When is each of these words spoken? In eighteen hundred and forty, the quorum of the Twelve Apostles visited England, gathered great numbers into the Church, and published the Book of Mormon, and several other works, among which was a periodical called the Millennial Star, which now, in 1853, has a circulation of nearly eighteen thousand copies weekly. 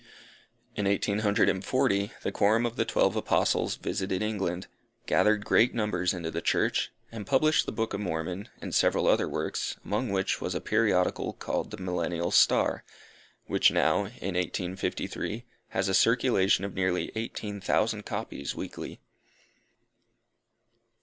In 0.75 0.87
eighteen 0.87 1.19
hundred 1.19 1.47
and 1.47 1.63
forty, 1.63 2.11
the 2.23 2.31
quorum 2.31 2.65
of 2.65 2.75
the 2.75 2.85
Twelve 2.85 3.15
Apostles 3.15 3.75
visited 3.75 4.23
England, 4.23 4.65
gathered 5.05 5.45
great 5.45 5.75
numbers 5.75 6.11
into 6.11 6.31
the 6.31 6.41
Church, 6.41 6.91
and 7.11 7.27
published 7.27 7.67
the 7.67 7.71
Book 7.71 7.93
of 7.93 7.99
Mormon, 7.99 8.49
and 8.63 8.73
several 8.73 9.05
other 9.07 9.29
works, 9.29 9.75
among 9.85 10.09
which 10.09 10.41
was 10.41 10.55
a 10.55 10.59
periodical 10.59 11.33
called 11.33 11.69
the 11.69 11.77
Millennial 11.77 12.31
Star, 12.31 12.83
which 13.45 13.69
now, 13.69 13.97
in 14.05 14.33
1853, 14.33 15.45
has 15.67 15.87
a 15.87 15.93
circulation 15.93 16.65
of 16.65 16.73
nearly 16.73 17.11
eighteen 17.15 17.61
thousand 17.61 18.03
copies 18.03 18.55
weekly. 18.55 18.99